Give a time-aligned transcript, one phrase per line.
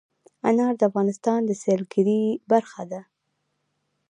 [0.49, 3.01] انار د افغانستان د سیلګرۍ برخه ده.